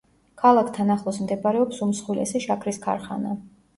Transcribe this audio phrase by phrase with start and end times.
[0.43, 3.37] ქალაქთან ახლოს მდებარეობს უმსხვილესი შაქრის ქარხანა.